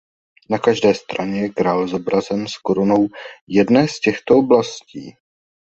Na 0.49 0.57
každé 0.57 0.93
straně 0.93 1.41
je 1.41 1.49
král 1.49 1.87
zobrazen 1.87 2.47
s 2.47 2.57
korunou 2.57 3.07
jedné 3.47 3.87
z 3.87 3.99
těchto 3.99 4.37
oblastí. 4.37 5.15